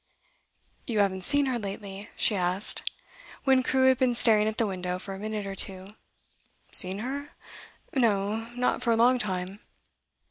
You 0.87 0.97
haven't 0.97 1.25
seen 1.25 1.45
her 1.45 1.59
lately?' 1.59 2.09
she 2.15 2.35
asked, 2.35 2.89
when 3.43 3.61
Crewe 3.61 3.89
had 3.89 3.99
been 3.99 4.15
staring 4.15 4.47
at 4.47 4.57
the 4.57 4.65
window 4.65 4.97
for 4.97 5.13
a 5.13 5.19
minute 5.19 5.45
or 5.45 5.53
two. 5.53 5.89
'Seen 6.71 6.97
her? 6.97 7.29
No; 7.93 8.45
not 8.55 8.81
for 8.81 8.89
a 8.89 8.97
long 8.97 9.19
time. 9.19 9.59